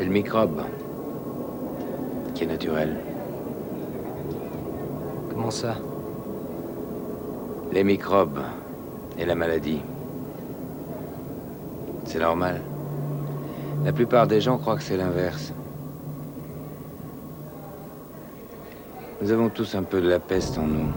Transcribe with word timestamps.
C'est 0.00 0.06
le 0.06 0.12
microbe 0.12 0.62
qui 2.34 2.44
est 2.44 2.46
naturel. 2.46 2.96
Comment 5.28 5.50
ça? 5.50 5.76
Les 7.70 7.84
microbes 7.84 8.40
et 9.18 9.26
la 9.26 9.34
maladie. 9.34 9.82
C'est 12.06 12.18
normal. 12.18 12.62
La 13.84 13.92
plupart 13.92 14.26
des 14.26 14.40
gens 14.40 14.56
croient 14.56 14.76
que 14.76 14.82
c'est 14.82 14.96
l'inverse. 14.96 15.52
Nous 19.20 19.30
avons 19.30 19.50
tous 19.50 19.74
un 19.74 19.82
peu 19.82 20.00
de 20.00 20.08
la 20.08 20.18
peste 20.18 20.56
en 20.56 20.66
nous. 20.66 20.88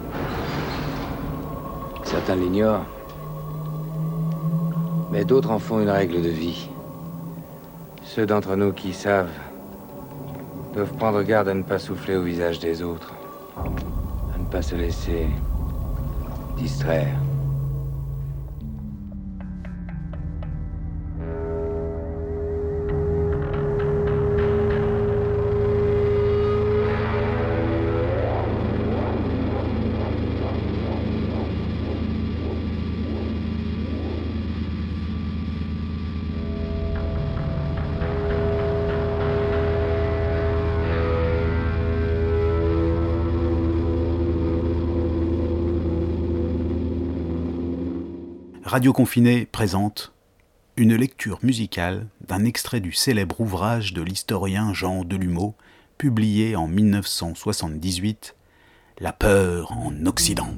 Certains 2.06 2.38
l'ignorent, 2.38 2.86
mais 5.12 5.26
d'autres 5.26 5.52
en 5.52 5.60
font 5.60 5.82
une 5.82 5.90
règle 5.90 6.22
de 6.22 6.30
vie. 6.30 6.70
Ceux 8.16 8.28
d'entre 8.28 8.56
nous 8.56 8.74
qui 8.74 8.94
savent 8.94 9.40
doivent 10.76 10.94
prendre 10.98 11.24
garde 11.24 11.48
à 11.48 11.54
ne 11.56 11.64
pas 11.64 11.80
souffler 11.80 12.16
au 12.16 12.22
visage 12.22 12.60
des 12.60 12.84
autres, 12.84 13.12
à 13.56 14.38
ne 14.38 14.46
pas 14.46 14.62
se 14.62 14.76
laisser 14.76 15.30
distraire. 16.56 17.23
Radio 48.74 48.92
Confiné 48.92 49.46
présente 49.46 50.14
une 50.78 50.96
lecture 50.96 51.38
musicale 51.44 52.08
d'un 52.28 52.44
extrait 52.44 52.80
du 52.80 52.92
célèbre 52.92 53.40
ouvrage 53.40 53.94
de 53.94 54.02
l'historien 54.02 54.74
Jean 54.74 55.04
Delumeau, 55.04 55.54
publié 56.00 56.56
en 56.56 56.66
1978, 56.66 58.36
La 59.00 59.14
peur 59.14 59.74
en 59.74 60.08
Occident. 60.08 60.56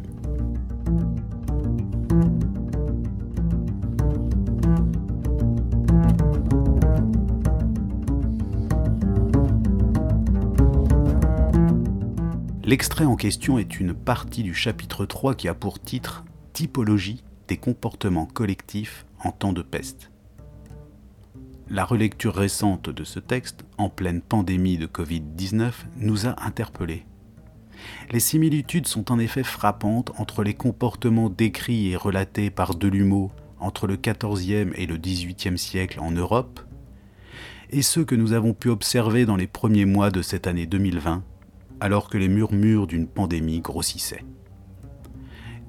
L'extrait 12.63 13.03
en 13.03 13.17
question 13.17 13.59
est 13.59 13.77
une 13.81 13.93
partie 13.93 14.43
du 14.43 14.53
chapitre 14.53 15.05
3 15.05 15.35
qui 15.35 15.49
a 15.49 15.53
pour 15.53 15.81
titre 15.81 16.23
Typologie 16.53 17.21
des 17.47 17.57
comportements 17.57 18.25
collectifs 18.25 19.05
en 19.23 19.31
temps 19.31 19.53
de 19.53 19.61
peste. 19.61 20.11
La 21.69 21.83
relecture 21.83 22.35
récente 22.35 22.89
de 22.89 23.03
ce 23.03 23.19
texte, 23.19 23.65
en 23.77 23.89
pleine 23.89 24.21
pandémie 24.21 24.77
de 24.77 24.85
Covid-19, 24.85 25.71
nous 25.97 26.27
a 26.27 26.35
interpellés. 26.45 27.05
Les 28.11 28.19
similitudes 28.19 28.87
sont 28.87 29.11
en 29.11 29.19
effet 29.19 29.43
frappantes 29.43 30.11
entre 30.17 30.43
les 30.43 30.53
comportements 30.53 31.29
décrits 31.29 31.89
et 31.89 31.95
relatés 31.95 32.49
par 32.49 32.75
Delumeau 32.75 33.31
entre 33.59 33.87
le 33.87 33.97
XIVe 33.97 34.73
et 34.75 34.85
le 34.85 34.97
XVIIIe 34.97 35.57
siècle 35.57 35.99
en 35.99 36.11
Europe, 36.11 36.59
et 37.71 37.81
ceux 37.81 38.05
que 38.05 38.15
nous 38.15 38.33
avons 38.33 38.53
pu 38.53 38.69
observer 38.69 39.25
dans 39.25 39.35
les 39.35 39.47
premiers 39.47 39.85
mois 39.85 40.11
de 40.11 40.21
cette 40.21 40.45
année 40.45 40.67
2020, 40.67 41.23
alors 41.79 42.09
que 42.09 42.17
les 42.17 42.27
murmures 42.27 42.85
d'une 42.85 43.07
pandémie 43.07 43.61
grossissaient. 43.61 44.23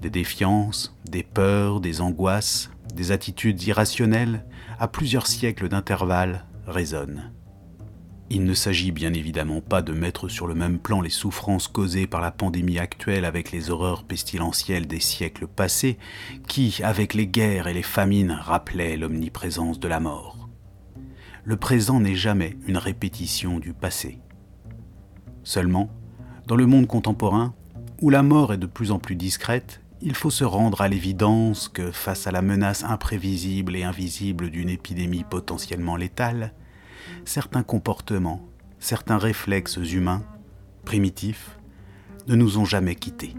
Des 0.01 0.11
défiances, 0.11 0.97
des 1.09 1.23
peurs, 1.23 1.81
des 1.81 2.01
angoisses, 2.01 2.71
des 2.95 3.13
attitudes 3.13 3.63
irrationnelles, 3.63 4.45
à 4.79 4.89
plusieurs 4.89 5.27
siècles 5.27 5.69
d'intervalle, 5.69 6.45
résonnent. 6.67 7.33
Il 8.29 8.45
ne 8.45 8.55
s'agit 8.55 8.91
bien 8.91 9.15
évidemment 9.15 9.61
pas 9.61 9.83
de 9.83 9.93
mettre 9.93 10.29
sur 10.29 10.49
le 10.49 10.55
même 10.55 10.81
plan 10.81 11.01
les 11.01 11.11
souffrances 11.11 11.69
causées 11.69 12.09
par 12.09 12.21
la 12.21 12.33
pandémie 12.33 12.81
actuelle 12.81 13.25
avec 13.25 13.53
les 13.53 13.71
horreurs 13.71 14.03
pestilentielles 14.03 14.89
des 14.89 14.99
siècles 14.99 15.47
passés, 15.47 15.97
qui, 16.49 16.81
avec 16.83 17.15
les 17.15 17.29
guerres 17.29 17.69
et 17.69 17.75
les 17.75 17.85
famines, 17.85 18.33
rappelaient 18.33 18.97
l'omniprésence 18.97 19.79
de 19.79 19.87
la 19.87 20.01
mort. 20.01 20.49
Le 21.45 21.57
présent 21.57 22.01
n'est 22.01 22.17
jamais 22.17 22.57
une 22.67 22.79
répétition 22.79 23.61
du 23.61 23.73
passé. 23.73 24.19
Seulement, 25.45 25.89
dans 26.49 26.57
le 26.57 26.67
monde 26.67 26.89
contemporain, 26.89 27.55
où 28.03 28.11
la 28.11 28.25
mort 28.25 28.53
est 28.53 28.59
de 28.59 28.67
plus 28.67 28.91
en 28.91 28.99
plus 28.99 29.15
discrète 29.15 29.81
il 30.03 30.15
faut 30.15 30.31
se 30.31 30.45
rendre 30.45 30.83
à 30.83 30.89
l'évidence 30.89 31.69
que 31.69 31.91
face 31.91 32.27
à 32.27 32.31
la 32.31 32.43
menace 32.43 32.85
imprévisible 32.85 33.77
et 33.77 33.83
invisible 33.83 34.51
d'une 34.51 34.69
épidémie 34.69 35.25
potentiellement 35.25 35.97
létale, 35.97 36.53
certains 37.25 37.63
comportements, 37.63 38.43
certains 38.79 39.19
réflexes 39.19 39.77
humains, 39.77 40.23
primitifs, 40.85 41.59
ne 42.29 42.35
nous 42.35 42.59
ont 42.59 42.65
jamais 42.65 42.95
quittés. 42.95 43.35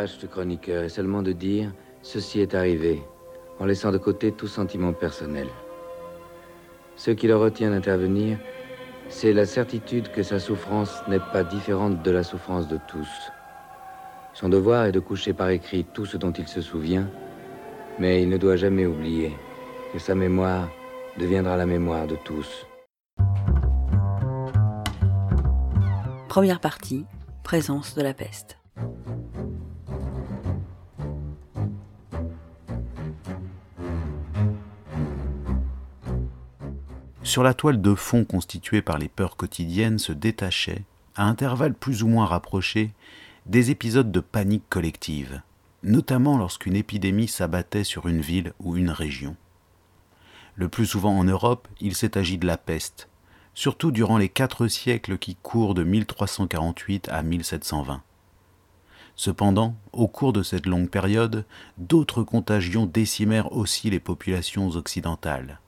Tâche 0.00 0.16
du 0.16 0.28
chroniqueur 0.28 0.84
est 0.84 0.88
seulement 0.88 1.22
de 1.22 1.32
dire 1.32 1.72
ceci 2.00 2.40
est 2.40 2.54
arrivé, 2.54 3.02
en 3.58 3.66
laissant 3.66 3.92
de 3.92 3.98
côté 3.98 4.32
tout 4.32 4.46
sentiment 4.46 4.94
personnel. 4.94 5.48
Ce 6.96 7.10
qui 7.10 7.26
le 7.26 7.36
retient 7.36 7.70
d'intervenir, 7.70 8.38
c'est 9.10 9.34
la 9.34 9.44
certitude 9.44 10.10
que 10.10 10.22
sa 10.22 10.38
souffrance 10.38 11.02
n'est 11.06 11.26
pas 11.34 11.44
différente 11.44 12.02
de 12.02 12.10
la 12.10 12.22
souffrance 12.22 12.66
de 12.66 12.78
tous. 12.88 13.12
Son 14.32 14.48
devoir 14.48 14.86
est 14.86 14.92
de 14.92 15.00
coucher 15.00 15.34
par 15.34 15.50
écrit 15.50 15.84
tout 15.84 16.06
ce 16.06 16.16
dont 16.16 16.32
il 16.32 16.48
se 16.48 16.62
souvient, 16.62 17.06
mais 17.98 18.22
il 18.22 18.30
ne 18.30 18.38
doit 18.38 18.56
jamais 18.56 18.86
oublier 18.86 19.36
que 19.92 19.98
sa 19.98 20.14
mémoire 20.14 20.70
deviendra 21.18 21.58
la 21.58 21.66
mémoire 21.66 22.06
de 22.06 22.16
tous. 22.24 22.66
Première 26.30 26.60
partie, 26.60 27.04
présence 27.42 27.94
de 27.94 28.00
la 28.00 28.14
peste. 28.14 28.60
Sur 37.30 37.44
la 37.44 37.54
toile 37.54 37.80
de 37.80 37.94
fond 37.94 38.24
constituée 38.24 38.82
par 38.82 38.98
les 38.98 39.06
peurs 39.06 39.36
quotidiennes 39.36 40.00
se 40.00 40.10
détachaient, 40.10 40.82
à 41.14 41.26
intervalles 41.26 41.74
plus 41.74 42.02
ou 42.02 42.08
moins 42.08 42.26
rapprochés, 42.26 42.90
des 43.46 43.70
épisodes 43.70 44.10
de 44.10 44.18
panique 44.18 44.68
collective, 44.68 45.40
notamment 45.84 46.36
lorsqu'une 46.36 46.74
épidémie 46.74 47.28
s'abattait 47.28 47.84
sur 47.84 48.08
une 48.08 48.20
ville 48.20 48.52
ou 48.58 48.76
une 48.76 48.90
région. 48.90 49.36
Le 50.56 50.68
plus 50.68 50.86
souvent 50.86 51.16
en 51.16 51.22
Europe, 51.22 51.68
il 51.80 51.94
s'est 51.94 52.18
agi 52.18 52.36
de 52.36 52.48
la 52.48 52.56
peste, 52.56 53.08
surtout 53.54 53.92
durant 53.92 54.18
les 54.18 54.28
quatre 54.28 54.66
siècles 54.66 55.16
qui 55.16 55.36
courent 55.36 55.74
de 55.74 55.84
1348 55.84 57.10
à 57.10 57.22
1720. 57.22 58.02
Cependant, 59.14 59.76
au 59.92 60.08
cours 60.08 60.32
de 60.32 60.42
cette 60.42 60.66
longue 60.66 60.90
période, 60.90 61.44
d'autres 61.78 62.24
contagions 62.24 62.86
décimèrent 62.86 63.52
aussi 63.52 63.88
les 63.88 64.00
populations 64.00 64.70
occidentales 64.70 65.60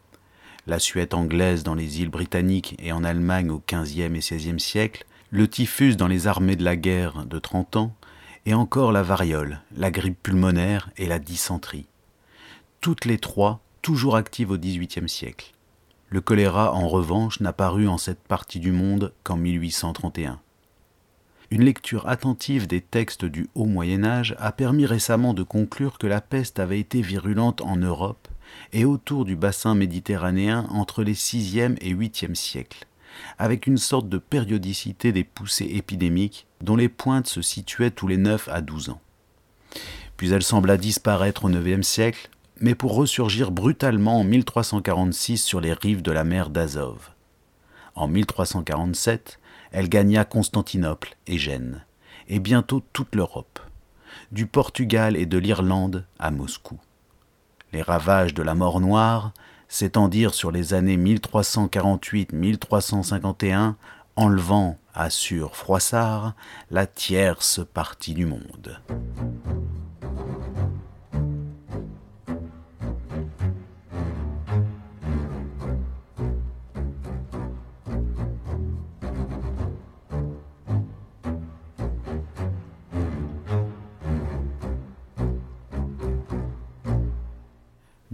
la 0.66 0.78
Suède 0.78 1.14
anglaise 1.14 1.64
dans 1.64 1.74
les 1.74 2.00
îles 2.00 2.10
britanniques 2.10 2.76
et 2.78 2.92
en 2.92 3.02
Allemagne 3.04 3.50
au 3.50 3.62
XVe 3.66 4.14
et 4.14 4.20
XVIe 4.20 4.60
siècle, 4.60 5.04
le 5.30 5.48
typhus 5.48 5.96
dans 5.96 6.06
les 6.06 6.26
armées 6.26 6.56
de 6.56 6.64
la 6.64 6.76
guerre 6.76 7.24
de 7.26 7.38
Trente 7.38 7.76
ans, 7.76 7.94
et 8.46 8.54
encore 8.54 8.92
la 8.92 9.02
variole, 9.02 9.60
la 9.76 9.90
grippe 9.90 10.22
pulmonaire 10.22 10.90
et 10.96 11.06
la 11.06 11.18
dysenterie. 11.18 11.86
Toutes 12.80 13.04
les 13.04 13.18
trois 13.18 13.60
toujours 13.82 14.16
actives 14.16 14.50
au 14.50 14.58
XVIIIe 14.58 15.08
siècle. 15.08 15.52
Le 16.08 16.20
choléra, 16.20 16.72
en 16.74 16.88
revanche, 16.88 17.40
n'apparut 17.40 17.88
en 17.88 17.98
cette 17.98 18.22
partie 18.22 18.60
du 18.60 18.72
monde 18.72 19.12
qu'en 19.24 19.36
1831. 19.36 20.40
Une 21.50 21.64
lecture 21.64 22.08
attentive 22.08 22.66
des 22.66 22.80
textes 22.80 23.24
du 23.24 23.48
Haut 23.54 23.66
Moyen 23.66 24.04
Âge 24.04 24.34
a 24.38 24.52
permis 24.52 24.86
récemment 24.86 25.34
de 25.34 25.42
conclure 25.42 25.98
que 25.98 26.06
la 26.06 26.20
peste 26.20 26.58
avait 26.58 26.80
été 26.80 27.02
virulente 27.02 27.60
en 27.62 27.76
Europe 27.76 28.28
et 28.72 28.84
autour 28.84 29.24
du 29.24 29.36
bassin 29.36 29.74
méditerranéen 29.74 30.66
entre 30.70 31.02
les 31.02 31.14
6e 31.14 31.76
et 31.80 31.94
8e 31.94 32.34
siècles, 32.34 32.86
avec 33.38 33.66
une 33.66 33.78
sorte 33.78 34.08
de 34.08 34.18
périodicité 34.18 35.12
des 35.12 35.24
poussées 35.24 35.70
épidémiques 35.74 36.46
dont 36.60 36.76
les 36.76 36.88
pointes 36.88 37.26
se 37.26 37.42
situaient 37.42 37.90
tous 37.90 38.08
les 38.08 38.16
9 38.16 38.48
à 38.48 38.60
12 38.60 38.90
ans. 38.90 39.00
Puis 40.16 40.30
elle 40.32 40.42
sembla 40.42 40.76
disparaître 40.76 41.44
au 41.44 41.50
IXe 41.50 41.86
siècle, 41.86 42.30
mais 42.60 42.74
pour 42.74 42.94
ressurgir 42.94 43.50
brutalement 43.50 44.20
en 44.20 44.24
1346 44.24 45.38
sur 45.38 45.60
les 45.60 45.72
rives 45.72 46.02
de 46.02 46.12
la 46.12 46.24
mer 46.24 46.48
d'Azov. 46.48 47.10
En 47.94 48.08
1347, 48.08 49.38
elle 49.72 49.88
gagna 49.88 50.24
Constantinople 50.24 51.16
et 51.26 51.38
Gênes, 51.38 51.84
et 52.28 52.38
bientôt 52.38 52.82
toute 52.92 53.14
l'Europe, 53.14 53.58
du 54.30 54.46
Portugal 54.46 55.16
et 55.16 55.26
de 55.26 55.38
l'Irlande 55.38 56.06
à 56.18 56.30
Moscou. 56.30 56.78
Les 57.72 57.82
ravages 57.82 58.34
de 58.34 58.42
la 58.42 58.54
mort 58.54 58.80
noire 58.80 59.32
s'étendirent 59.68 60.34
sur 60.34 60.52
les 60.52 60.74
années 60.74 60.98
1348-1351, 60.98 63.76
enlevant, 64.16 64.76
assure 64.94 65.56
Froissart, 65.56 66.34
la 66.70 66.86
tierce 66.86 67.62
partie 67.72 68.12
du 68.12 68.26
monde. 68.26 68.78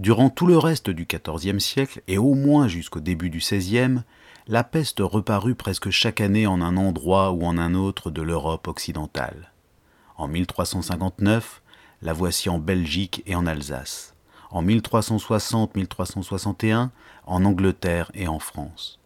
Durant 0.08 0.30
tout 0.30 0.46
le 0.46 0.56
reste 0.56 0.88
du 0.88 1.06
XIVe 1.06 1.58
siècle, 1.58 2.00
et 2.08 2.16
au 2.16 2.32
moins 2.32 2.66
jusqu'au 2.66 3.00
début 3.00 3.28
du 3.28 3.40
XVIe, 3.40 4.04
la 4.46 4.64
peste 4.64 5.00
reparut 5.00 5.54
presque 5.54 5.90
chaque 5.90 6.22
année 6.22 6.46
en 6.46 6.62
un 6.62 6.78
endroit 6.78 7.32
ou 7.32 7.44
en 7.44 7.58
un 7.58 7.74
autre 7.74 8.10
de 8.10 8.22
l'Europe 8.22 8.68
occidentale. 8.68 9.52
En 10.16 10.26
1359, 10.26 11.60
la 12.00 12.14
voici 12.14 12.48
en 12.48 12.58
Belgique 12.58 13.22
et 13.26 13.34
en 13.34 13.46
Alsace. 13.46 14.14
En 14.50 14.64
1360-1361, 14.64 16.88
en 17.26 17.44
Angleterre 17.44 18.10
et 18.14 18.28
en 18.28 18.38
France. 18.38 18.98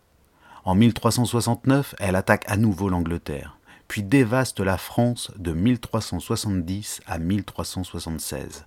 En 0.65 0.77
1369, 0.77 1.97
elle 1.99 2.15
attaque 2.15 2.45
à 2.47 2.57
nouveau 2.57 2.89
l'Angleterre 2.89 3.59
puis 3.93 4.03
dévaste 4.03 4.61
la 4.61 4.79
France 4.79 5.31
de 5.37 5.53
1370 5.53 7.03
à 7.05 7.19
1376, 7.19 8.65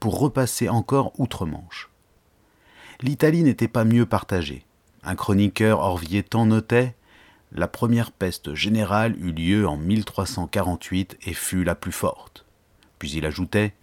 pour 0.00 0.18
repasser 0.18 0.68
encore 0.68 1.12
outre-Manche. 1.20 1.90
L'Italie 3.00 3.44
n'était 3.44 3.68
pas 3.68 3.84
mieux 3.84 4.04
partagée. 4.04 4.66
Un 5.04 5.14
chroniqueur 5.14 5.78
orviétan 5.78 6.46
notait 6.46 6.96
La 7.52 7.68
première 7.68 8.10
peste 8.10 8.54
générale 8.54 9.14
eut 9.20 9.30
lieu 9.30 9.68
en 9.68 9.76
1348 9.76 11.18
et 11.24 11.34
fut 11.34 11.62
la 11.62 11.76
plus 11.76 11.92
forte. 11.92 12.44
Puis 12.98 13.12
il 13.12 13.26
ajoutait 13.26 13.74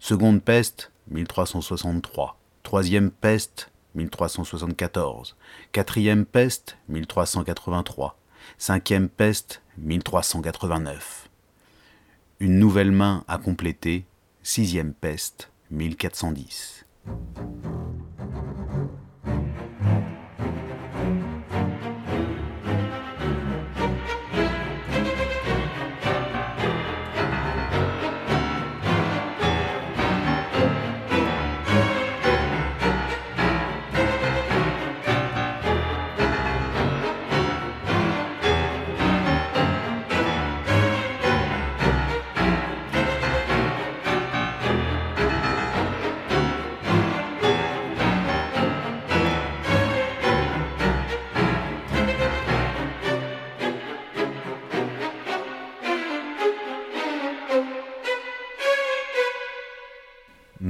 Seconde 0.00 0.42
peste, 0.42 0.90
1363. 1.12 2.36
Troisième 2.64 3.12
peste, 3.12 3.70
1374. 3.94 5.36
Quatrième 5.70 6.24
peste, 6.26 6.78
1383. 6.88 8.18
Cinquième 8.58 9.08
peste, 9.08 9.62
1389. 9.78 11.28
Une 12.40 12.58
nouvelle 12.58 12.92
main 12.92 13.24
à 13.28 13.38
compléter, 13.38 14.04
sixième 14.42 14.94
peste, 14.94 15.50
1410. 15.70 16.84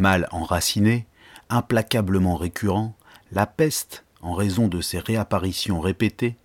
Mal 0.03 0.27
enraciné, 0.33 1.07
implacablement 1.49 2.37
récurrent, 2.37 2.97
la 3.31 3.47
peste, 3.47 4.05
en 4.21 4.35
raison 4.35 4.67
de 4.67 4.81
ses 4.81 4.99
réapparitions 4.99 5.81
répétées, 5.81 6.37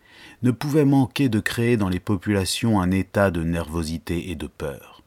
ne 0.43 0.51
pouvait 0.51 0.85
manquer 0.85 1.27
de 1.27 1.39
créer 1.39 1.75
dans 1.75 1.89
les 1.89 1.99
populations 1.99 2.79
un 2.79 2.91
état 2.91 3.31
de 3.31 3.41
nervosité 3.41 4.29
et 4.29 4.35
de 4.35 4.45
peur. 4.45 5.01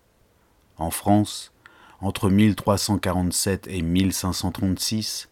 En 0.79 0.91
France, 0.91 1.53
entre 2.01 2.29
1347 2.29 3.69
et 3.69 3.83
1536, 3.83 5.29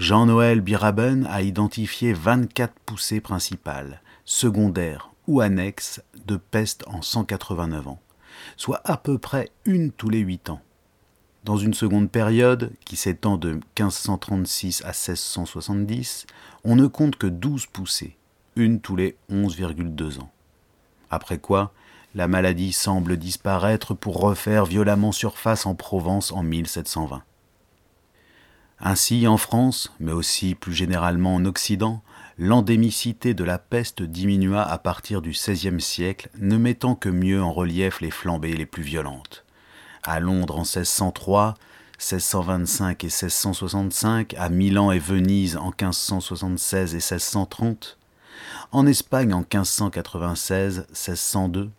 Jean-Noël 0.00 0.60
Biraben 0.60 1.24
a 1.30 1.42
identifié 1.42 2.12
24 2.12 2.74
poussées 2.84 3.20
principales, 3.20 4.02
secondaires 4.24 5.12
ou 5.28 5.40
annexes 5.40 6.02
de 6.26 6.36
peste 6.36 6.82
en 6.88 7.00
189 7.00 7.86
ans, 7.86 8.00
soit 8.56 8.80
à 8.84 8.96
peu 8.96 9.18
près 9.18 9.50
une 9.64 9.92
tous 9.92 10.10
les 10.10 10.18
huit 10.18 10.50
ans. 10.50 10.60
Dans 11.46 11.56
une 11.56 11.74
seconde 11.74 12.10
période, 12.10 12.72
qui 12.84 12.96
s'étend 12.96 13.36
de 13.36 13.52
1536 13.52 14.82
à 14.82 14.88
1670, 14.88 16.26
on 16.64 16.74
ne 16.74 16.88
compte 16.88 17.14
que 17.14 17.28
12 17.28 17.66
poussées, 17.66 18.16
une 18.56 18.80
tous 18.80 18.96
les 18.96 19.16
11,2 19.30 20.18
ans. 20.18 20.32
Après 21.08 21.38
quoi, 21.38 21.72
la 22.16 22.26
maladie 22.26 22.72
semble 22.72 23.16
disparaître 23.16 23.94
pour 23.94 24.18
refaire 24.18 24.66
violemment 24.66 25.12
surface 25.12 25.66
en 25.66 25.76
Provence 25.76 26.32
en 26.32 26.42
1720. 26.42 27.22
Ainsi, 28.80 29.28
en 29.28 29.36
France, 29.36 29.94
mais 30.00 30.10
aussi 30.10 30.56
plus 30.56 30.74
généralement 30.74 31.36
en 31.36 31.44
Occident, 31.44 32.02
l'endémicité 32.38 33.34
de 33.34 33.44
la 33.44 33.58
peste 33.58 34.02
diminua 34.02 34.64
à 34.64 34.78
partir 34.78 35.22
du 35.22 35.30
XVIe 35.30 35.80
siècle, 35.80 36.28
ne 36.40 36.56
mettant 36.56 36.96
que 36.96 37.08
mieux 37.08 37.40
en 37.40 37.52
relief 37.52 38.00
les 38.00 38.10
flambées 38.10 38.56
les 38.56 38.66
plus 38.66 38.82
violentes 38.82 39.45
à 40.06 40.20
Londres 40.20 40.56
en 40.56 40.64
1603, 40.64 41.54
1625 41.98 43.04
et 43.04 43.06
1665, 43.06 44.34
à 44.38 44.48
Milan 44.48 44.92
et 44.92 44.98
Venise 44.98 45.56
en 45.56 45.66
1576 45.66 46.92
et 46.92 46.96
1630, 46.96 47.98
en 48.72 48.86
Espagne 48.86 49.32
en 49.32 49.40
1596, 49.40 50.86
1602, 50.90 51.70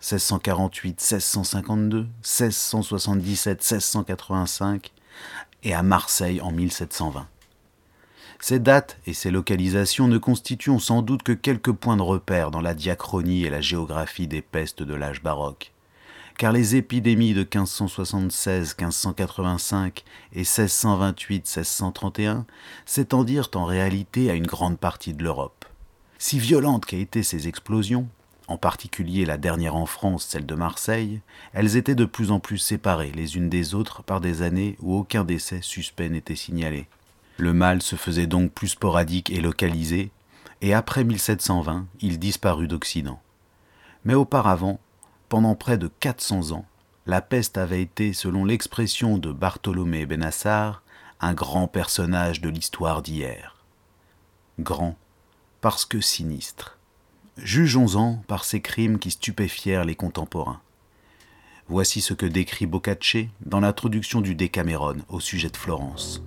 1648, 0.00 1.00
1652, 1.00 2.06
1677, 2.22 3.58
1685 3.58 4.92
et 5.62 5.74
à 5.74 5.82
Marseille 5.82 6.40
en 6.40 6.52
1720. 6.52 7.26
Ces 8.42 8.58
dates 8.58 8.98
et 9.06 9.12
ces 9.12 9.30
localisations 9.30 10.08
ne 10.08 10.16
constituent 10.16 10.80
sans 10.80 11.02
doute 11.02 11.22
que 11.22 11.32
quelques 11.32 11.72
points 11.72 11.98
de 11.98 12.02
repère 12.02 12.50
dans 12.50 12.62
la 12.62 12.72
diachronie 12.72 13.44
et 13.44 13.50
la 13.50 13.60
géographie 13.60 14.26
des 14.26 14.40
pestes 14.40 14.82
de 14.82 14.94
l'âge 14.94 15.22
baroque 15.22 15.72
car 16.40 16.52
les 16.52 16.74
épidémies 16.74 17.34
de 17.34 17.44
1576-1585 17.44 20.04
et 20.32 20.44
1628-1631 20.44 22.44
s'étendirent 22.86 23.50
en 23.54 23.66
réalité 23.66 24.30
à 24.30 24.34
une 24.34 24.46
grande 24.46 24.78
partie 24.78 25.12
de 25.12 25.22
l'Europe. 25.22 25.66
Si 26.16 26.38
violentes 26.38 26.86
qu'aient 26.86 27.02
été 27.02 27.22
ces 27.22 27.46
explosions, 27.46 28.08
en 28.48 28.56
particulier 28.56 29.26
la 29.26 29.36
dernière 29.36 29.76
en 29.76 29.84
France, 29.84 30.28
celle 30.30 30.46
de 30.46 30.54
Marseille, 30.54 31.20
elles 31.52 31.76
étaient 31.76 31.94
de 31.94 32.06
plus 32.06 32.30
en 32.30 32.40
plus 32.40 32.56
séparées 32.56 33.12
les 33.14 33.36
unes 33.36 33.50
des 33.50 33.74
autres 33.74 34.02
par 34.02 34.22
des 34.22 34.40
années 34.40 34.76
où 34.80 34.96
aucun 34.96 35.24
décès 35.24 35.60
suspect 35.60 36.08
n'était 36.08 36.36
signalé. 36.36 36.86
Le 37.36 37.52
mal 37.52 37.82
se 37.82 37.96
faisait 37.96 38.26
donc 38.26 38.50
plus 38.50 38.68
sporadique 38.68 39.28
et 39.28 39.42
localisé, 39.42 40.10
et 40.62 40.72
après 40.72 41.04
1720, 41.04 41.86
il 42.00 42.18
disparut 42.18 42.66
d'Occident. 42.66 43.20
Mais 44.06 44.14
auparavant, 44.14 44.80
pendant 45.30 45.54
près 45.54 45.78
de 45.78 45.88
400 46.00 46.50
ans, 46.50 46.66
la 47.06 47.22
peste 47.22 47.56
avait 47.56 47.80
été, 47.80 48.12
selon 48.12 48.44
l'expression 48.44 49.16
de 49.16 49.30
Bartholomé 49.32 50.04
Benassar, 50.04 50.82
un 51.20 51.34
grand 51.34 51.68
personnage 51.68 52.40
de 52.40 52.48
l'histoire 52.48 53.00
d'hier. 53.00 53.64
grand, 54.58 54.96
parce 55.60 55.84
que 55.84 56.00
sinistre. 56.00 56.78
Jugeons-en 57.38 58.16
par 58.26 58.44
ces 58.44 58.60
crimes 58.60 58.98
qui 58.98 59.12
stupéfièrent 59.12 59.84
les 59.84 59.94
contemporains. 59.94 60.60
Voici 61.68 62.00
ce 62.00 62.12
que 62.12 62.26
décrit 62.26 62.66
Boccaccio 62.66 63.26
dans 63.46 63.60
l'introduction 63.60 64.20
du 64.20 64.34
Décameron 64.34 64.96
au 65.08 65.20
sujet 65.20 65.48
de 65.48 65.56
Florence. 65.56 66.24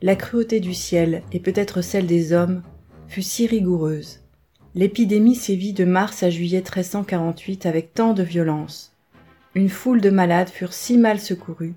La 0.00 0.16
cruauté 0.16 0.58
du 0.58 0.72
ciel, 0.72 1.22
et 1.32 1.38
peut-être 1.38 1.82
celle 1.82 2.06
des 2.06 2.32
hommes, 2.32 2.62
fut 3.08 3.22
si 3.22 3.46
rigoureuse. 3.46 4.21
L'épidémie 4.74 5.34
sévit 5.34 5.74
de 5.74 5.84
mars 5.84 6.22
à 6.22 6.30
juillet 6.30 6.60
1348 6.60 7.66
avec 7.66 7.92
tant 7.92 8.14
de 8.14 8.22
violence. 8.22 8.92
Une 9.54 9.68
foule 9.68 10.00
de 10.00 10.08
malades 10.08 10.48
furent 10.48 10.72
si 10.72 10.96
mal 10.96 11.20
secourus, 11.20 11.74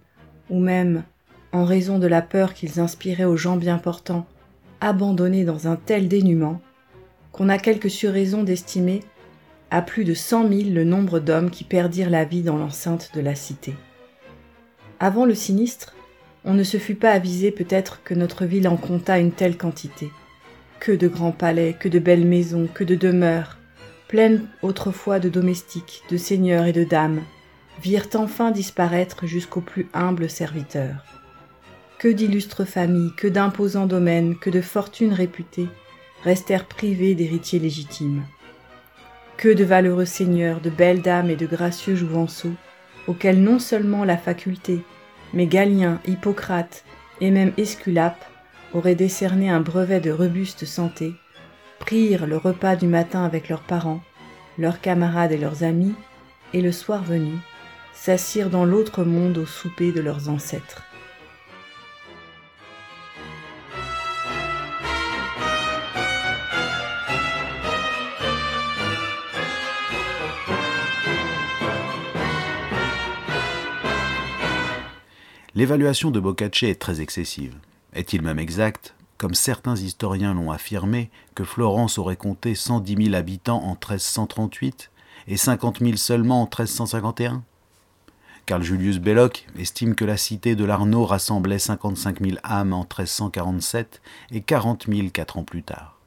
ou 0.49 0.61
même, 0.61 1.03
en 1.51 1.65
raison 1.65 1.99
de 1.99 2.07
la 2.07 2.21
peur 2.21 2.53
qu'ils 2.53 2.79
inspiraient 2.79 3.25
aux 3.25 3.35
gens 3.35 3.57
bien 3.57 3.79
portants, 3.79 4.25
abandonnés 4.79 5.43
dans 5.43 5.67
un 5.67 5.75
tel 5.75 6.07
dénuement, 6.07 6.61
qu'on 7.33 7.49
a 7.49 7.57
quelque 7.57 7.89
suraison 7.89 8.43
d'estimer 8.43 9.01
à 9.71 9.81
plus 9.81 10.05
de 10.05 10.13
cent 10.13 10.45
mille 10.45 10.73
le 10.73 10.85
nombre 10.85 11.19
d'hommes 11.19 11.49
qui 11.49 11.65
perdirent 11.65 12.09
la 12.09 12.23
vie 12.23 12.43
dans 12.43 12.57
l'enceinte 12.57 13.11
de 13.13 13.19
la 13.19 13.35
cité. 13.35 13.73
Avant 15.01 15.25
le 15.25 15.35
sinistre, 15.35 15.95
on 16.45 16.53
ne 16.53 16.63
se 16.63 16.77
fût 16.77 16.95
pas 16.95 17.11
avisé 17.11 17.51
peut-être 17.51 18.03
que 18.05 18.13
notre 18.13 18.45
ville 18.45 18.69
en 18.69 18.77
compta 18.77 19.19
une 19.19 19.33
telle 19.33 19.57
quantité. 19.57 20.11
Que 20.85 20.91
de 20.91 21.07
grands 21.07 21.31
palais, 21.31 21.75
que 21.79 21.89
de 21.89 21.97
belles 21.97 22.27
maisons, 22.27 22.69
que 22.71 22.83
de 22.83 22.93
demeures, 22.93 23.57
pleines 24.07 24.45
autrefois 24.61 25.17
de 25.17 25.29
domestiques, 25.29 26.03
de 26.11 26.15
seigneurs 26.15 26.67
et 26.67 26.73
de 26.73 26.83
dames, 26.83 27.23
virent 27.81 28.09
enfin 28.13 28.51
disparaître 28.51 29.25
jusqu'aux 29.25 29.61
plus 29.61 29.87
humbles 29.95 30.29
serviteurs. 30.29 31.03
Que 31.97 32.07
d'illustres 32.07 32.67
familles, 32.67 33.15
que 33.17 33.27
d'imposants 33.27 33.87
domaines, 33.87 34.37
que 34.37 34.51
de 34.51 34.61
fortunes 34.61 35.11
réputées 35.11 35.69
restèrent 36.23 36.67
privées 36.67 37.15
d'héritiers 37.15 37.57
légitimes. 37.57 38.21
Que 39.37 39.49
de 39.49 39.63
valeureux 39.63 40.05
seigneurs, 40.05 40.61
de 40.61 40.69
belles 40.69 41.01
dames 41.01 41.31
et 41.31 41.35
de 41.35 41.47
gracieux 41.47 41.95
jouvenceaux, 41.95 42.53
auxquels 43.07 43.41
non 43.41 43.57
seulement 43.57 44.03
la 44.03 44.17
faculté, 44.17 44.81
mais 45.33 45.47
Galien, 45.47 45.99
Hippocrate 46.05 46.83
et 47.21 47.31
même 47.31 47.53
Esculape 47.57 48.23
auraient 48.75 48.95
décerné 48.95 49.49
un 49.49 49.61
brevet 49.61 50.01
de 50.01 50.11
robuste 50.11 50.65
santé, 50.65 51.13
prirent 51.79 52.27
le 52.27 52.35
repas 52.35 52.75
du 52.75 52.87
matin 52.87 53.23
avec 53.23 53.47
leurs 53.47 53.63
parents, 53.63 54.01
leurs 54.57 54.81
camarades 54.81 55.31
et 55.31 55.37
leurs 55.37 55.63
amis, 55.63 55.95
et 56.53 56.61
le 56.61 56.73
soir 56.73 57.01
venu, 57.01 57.37
s'assirent 57.93 58.49
dans 58.49 58.65
l'autre 58.65 59.05
monde 59.05 59.37
au 59.37 59.45
souper 59.45 59.93
de 59.93 60.01
leurs 60.01 60.27
ancêtres. 60.27 60.83
L'évaluation 75.55 76.11
de 76.11 76.19
Boccaccio 76.19 76.67
est 76.67 76.75
très 76.75 76.99
excessive. 76.99 77.55
Est-il 77.95 78.21
même 78.21 78.39
exact, 78.39 78.93
comme 79.17 79.33
certains 79.33 79.77
historiens 79.77 80.33
l'ont 80.33 80.51
affirmé, 80.51 81.09
que 81.33 81.45
Florence 81.45 81.97
aurait 81.97 82.17
compté 82.17 82.53
110 82.53 83.05
000 83.05 83.15
habitants 83.15 83.63
en 83.63 83.71
1338 83.71 84.91
et 85.27 85.37
50 85.37 85.79
000 85.79 85.95
seulement 85.95 86.41
en 86.41 86.45
1351 86.45 87.43
Carl 88.45 88.61
Julius 88.61 88.99
Belloc 88.99 89.47
estime 89.57 89.95
que 89.95 90.05
la 90.05 90.17
cité 90.17 90.55
de 90.55 90.65
l'Arnaud 90.65 91.05
rassemblait 91.05 91.57
55 91.57 92.21
000 92.21 92.37
âmes 92.43 92.73
en 92.73 92.81
1347 92.81 94.01
et 94.31 94.41
40 94.41 94.87
000 94.87 95.07
quatre 95.09 95.37
ans 95.37 95.43
plus 95.43 95.63
tard, 95.63 95.97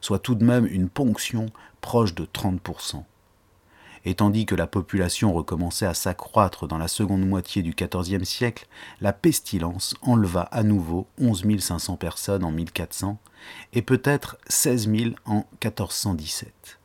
soit 0.00 0.18
tout 0.18 0.34
de 0.34 0.44
même 0.44 0.66
une 0.66 0.88
ponction 0.88 1.46
proche 1.82 2.14
de 2.14 2.24
30 2.24 2.60
et 4.06 4.14
tandis 4.14 4.46
que 4.46 4.54
la 4.54 4.68
population 4.68 5.34
recommençait 5.34 5.84
à 5.84 5.92
s'accroître 5.92 6.68
dans 6.68 6.78
la 6.78 6.86
seconde 6.86 7.26
moitié 7.26 7.62
du 7.62 7.74
XIVe 7.74 8.22
siècle, 8.24 8.68
la 9.00 9.12
pestilence 9.12 9.96
enleva 10.00 10.42
à 10.42 10.62
nouveau 10.62 11.08
11 11.20 11.58
500 11.58 11.96
personnes 11.96 12.44
en 12.44 12.52
1400 12.52 13.18
et 13.72 13.82
peut-être 13.82 14.38
16 14.46 14.88
000 14.96 15.10
en 15.24 15.44
1417. 15.62 16.78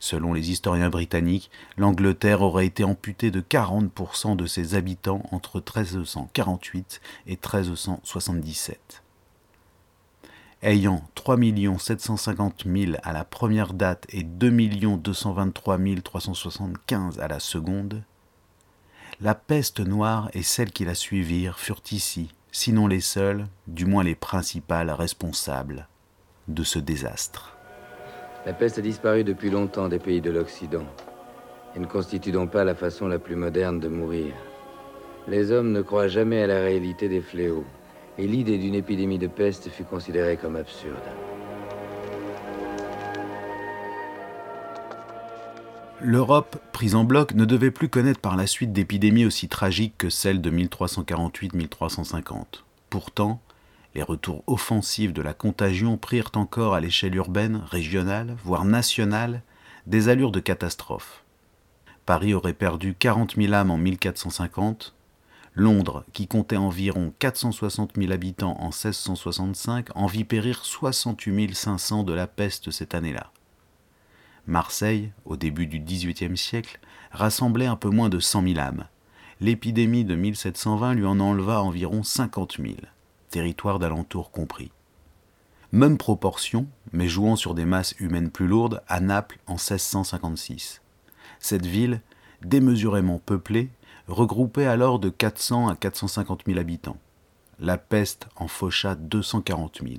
Selon 0.00 0.32
les 0.32 0.50
historiens 0.50 0.88
britanniques, 0.88 1.50
l'Angleterre 1.76 2.40
aurait 2.40 2.66
été 2.66 2.82
amputée 2.82 3.30
de 3.30 3.42
40% 3.42 4.36
de 4.36 4.46
ses 4.46 4.74
habitants 4.74 5.22
entre 5.32 5.56
1348 5.56 7.02
et 7.26 7.32
1377 7.32 9.02
ayant 10.62 11.02
3 11.14 11.36
750 11.78 12.64
000 12.66 12.92
à 13.02 13.12
la 13.12 13.24
première 13.24 13.74
date 13.74 14.06
et 14.10 14.22
2 14.22 14.50
223 14.96 15.78
375 16.02 17.20
à 17.20 17.28
la 17.28 17.40
seconde, 17.40 18.02
la 19.20 19.34
peste 19.34 19.80
noire 19.80 20.30
et 20.34 20.42
celles 20.42 20.72
qui 20.72 20.84
la 20.84 20.94
suivirent 20.94 21.58
furent 21.58 21.82
ici, 21.90 22.30
sinon 22.52 22.86
les 22.86 23.00
seules, 23.00 23.46
du 23.66 23.86
moins 23.86 24.04
les 24.04 24.14
principales 24.14 24.90
responsables 24.90 25.88
de 26.48 26.62
ce 26.64 26.78
désastre. 26.78 27.56
La 28.44 28.52
peste 28.52 28.78
a 28.78 28.82
disparu 28.82 29.24
depuis 29.24 29.50
longtemps 29.50 29.88
des 29.88 29.98
pays 29.98 30.20
de 30.20 30.30
l'Occident 30.30 30.86
et 31.74 31.78
ne 31.78 31.86
constitue 31.86 32.30
donc 32.30 32.50
pas 32.50 32.64
la 32.64 32.74
façon 32.74 33.08
la 33.08 33.18
plus 33.18 33.36
moderne 33.36 33.80
de 33.80 33.88
mourir. 33.88 34.32
Les 35.28 35.50
hommes 35.50 35.72
ne 35.72 35.82
croient 35.82 36.08
jamais 36.08 36.42
à 36.42 36.46
la 36.46 36.60
réalité 36.60 37.08
des 37.08 37.20
fléaux 37.20 37.64
et 38.18 38.26
l'idée 38.26 38.58
d'une 38.58 38.74
épidémie 38.74 39.18
de 39.18 39.26
peste 39.26 39.68
fut 39.68 39.84
considérée 39.84 40.36
comme 40.36 40.56
absurde. 40.56 40.96
L'Europe, 46.00 46.58
prise 46.72 46.94
en 46.94 47.04
bloc, 47.04 47.34
ne 47.34 47.46
devait 47.46 47.70
plus 47.70 47.88
connaître 47.88 48.20
par 48.20 48.36
la 48.36 48.46
suite 48.46 48.72
d'épidémies 48.72 49.24
aussi 49.24 49.48
tragiques 49.48 49.96
que 49.96 50.10
celle 50.10 50.42
de 50.42 50.50
1348-1350. 50.50 52.64
Pourtant, 52.90 53.40
les 53.94 54.02
retours 54.02 54.44
offensifs 54.46 55.14
de 55.14 55.22
la 55.22 55.32
contagion 55.32 55.96
prirent 55.96 56.32
encore 56.34 56.74
à 56.74 56.80
l'échelle 56.80 57.14
urbaine, 57.14 57.62
régionale, 57.66 58.36
voire 58.44 58.66
nationale, 58.66 59.40
des 59.86 60.10
allures 60.10 60.32
de 60.32 60.40
catastrophe. 60.40 61.22
Paris 62.04 62.34
aurait 62.34 62.52
perdu 62.52 62.94
40 62.94 63.36
000 63.36 63.54
âmes 63.54 63.70
en 63.70 63.78
1450, 63.78 64.95
Londres, 65.58 66.04
qui 66.12 66.28
comptait 66.28 66.58
environ 66.58 67.14
460 67.18 67.92
000 67.96 68.12
habitants 68.12 68.58
en 68.60 68.66
1665, 68.66 69.88
en 69.94 70.06
vit 70.06 70.24
périr 70.24 70.66
68 70.66 71.54
500 71.54 72.02
de 72.02 72.12
la 72.12 72.26
peste 72.26 72.70
cette 72.70 72.94
année-là. 72.94 73.32
Marseille, 74.46 75.12
au 75.24 75.38
début 75.38 75.66
du 75.66 75.80
XVIIIe 75.80 76.36
siècle, 76.36 76.78
rassemblait 77.10 77.64
un 77.64 77.76
peu 77.76 77.88
moins 77.88 78.10
de 78.10 78.20
100 78.20 78.42
000 78.42 78.58
âmes. 78.58 78.84
L'épidémie 79.40 80.04
de 80.04 80.14
1720 80.14 80.92
lui 80.92 81.06
en 81.06 81.20
enleva 81.20 81.62
environ 81.62 82.02
50 82.02 82.58
000, 82.58 82.74
territoire 83.30 83.78
d'alentour 83.78 84.30
compris. 84.30 84.70
Même 85.72 85.96
proportion, 85.96 86.66
mais 86.92 87.08
jouant 87.08 87.34
sur 87.34 87.54
des 87.54 87.64
masses 87.64 87.94
humaines 87.98 88.30
plus 88.30 88.46
lourdes, 88.46 88.82
à 88.88 89.00
Naples 89.00 89.38
en 89.46 89.54
1656. 89.54 90.82
Cette 91.40 91.66
ville, 91.66 92.02
démesurément 92.42 93.18
peuplée, 93.24 93.70
regroupait 94.08 94.66
alors 94.66 94.98
de 94.98 95.08
400 95.08 95.68
à 95.68 95.76
450 95.76 96.42
000 96.46 96.58
habitants. 96.58 96.98
La 97.58 97.78
peste 97.78 98.28
en 98.36 98.48
faucha 98.48 98.94
240 98.94 99.80
000, 99.82 99.94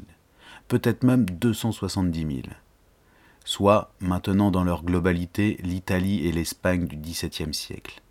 peut-être 0.67 1.03
même 1.03 1.25
270 1.25 2.19
000, 2.19 2.31
soit 3.43 3.91
maintenant 3.99 4.51
dans 4.51 4.63
leur 4.63 4.83
globalité 4.83 5.57
l'Italie 5.63 6.27
et 6.27 6.31
l'Espagne 6.31 6.85
du 6.85 6.97
XVIIe 6.97 7.53
siècle. 7.53 8.01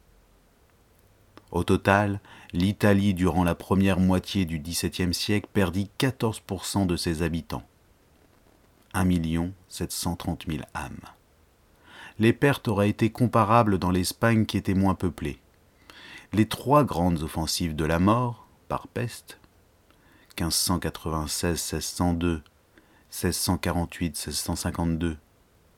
Au 1.52 1.62
total, 1.62 2.20
l'Italie, 2.52 3.14
durant 3.14 3.44
la 3.44 3.54
première 3.54 4.00
moitié 4.00 4.44
du 4.44 4.58
XVIIe 4.58 5.14
siècle, 5.14 5.48
perdit 5.52 5.88
14% 6.00 6.86
de 6.86 6.96
ses 6.96 7.22
habitants. 7.22 7.62
1 8.94 9.08
730 9.68 10.46
000 10.48 10.62
âmes. 10.74 10.96
Les 12.18 12.32
pertes 12.32 12.66
auraient 12.66 12.88
été 12.88 13.10
comparables 13.10 13.78
dans 13.78 13.90
l'Espagne 13.90 14.44
qui 14.44 14.56
était 14.56 14.74
moins 14.74 14.94
peuplée 14.94 15.38
les 16.32 16.46
trois 16.46 16.84
grandes 16.84 17.22
offensives 17.22 17.76
de 17.76 17.84
la 17.84 17.98
mort, 17.98 18.48
par 18.68 18.88
peste, 18.88 19.38
1596-1602, 20.38 22.40
1648-1652 23.12 25.16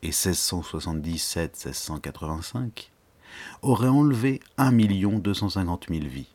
et 0.03 0.11
1677-1685, 0.11 2.91
auraient 3.63 3.89
enlevé 3.89 4.39
1 4.57 4.71
250 5.19 5.87
000 5.89 6.05
vies. 6.07 6.29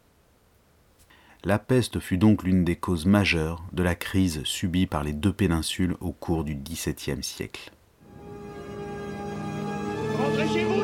La 1.46 1.60
peste 1.60 2.00
fut 2.00 2.18
donc 2.18 2.44
l'une 2.44 2.64
des 2.64 2.78
causes 2.78 3.06
majeures 3.06 3.62
de 3.74 3.84
la 3.84 3.96
crise 3.96 4.46
subie 4.46 4.88
par 4.88 5.04
les 5.04 5.12
deux 5.12 5.34
péninsules 5.34 5.98
au 6.00 6.14
cours 6.14 6.46
du 6.46 6.56
XVIIe 6.56 7.22
siècle. 7.22 7.74
Rentrez 10.18 10.48
chez 10.48 10.64
vous, 10.64 10.83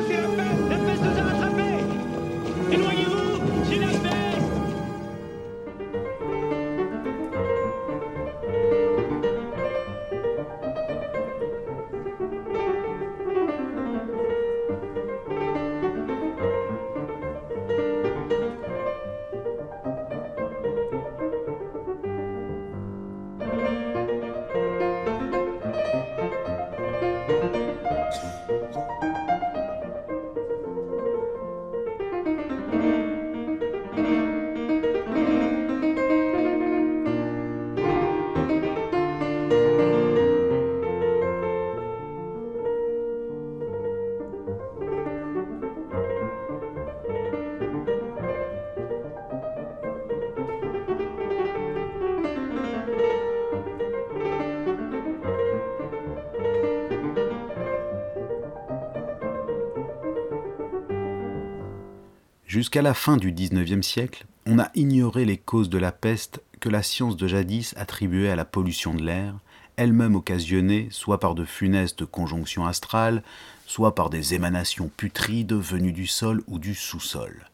Jusqu'à 62.60 62.82
la 62.82 62.92
fin 62.92 63.16
du 63.16 63.32
XIXe 63.32 63.80
siècle, 63.80 64.26
on 64.44 64.58
a 64.58 64.70
ignoré 64.74 65.24
les 65.24 65.38
causes 65.38 65.70
de 65.70 65.78
la 65.78 65.92
peste 65.92 66.42
que 66.60 66.68
la 66.68 66.82
science 66.82 67.16
de 67.16 67.26
jadis 67.26 67.72
attribuait 67.78 68.28
à 68.28 68.36
la 68.36 68.44
pollution 68.44 68.92
de 68.92 69.02
l'air, 69.02 69.34
elle-même 69.76 70.14
occasionnée 70.14 70.88
soit 70.90 71.18
par 71.20 71.34
de 71.34 71.46
funestes 71.46 72.04
conjonctions 72.04 72.66
astrales, 72.66 73.22
soit 73.64 73.94
par 73.94 74.10
des 74.10 74.34
émanations 74.34 74.90
putrides 74.94 75.54
venues 75.54 75.94
du 75.94 76.06
sol 76.06 76.42
ou 76.48 76.58
du 76.58 76.74
sous-sol. 76.74 77.48